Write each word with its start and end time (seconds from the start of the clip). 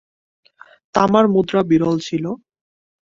তামার 0.95 1.25
মুদ্রা 1.33 1.61
বিরল 1.69 1.97
ছিল। 2.07 2.25